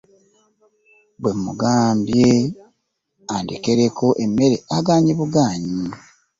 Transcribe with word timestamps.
Bwe 1.19 1.31
mmugambye 1.37 2.29
andekereko 3.35 4.05
emmere 4.23 4.55
agaanyi 4.77 5.11
bugaanyi. 5.19 5.73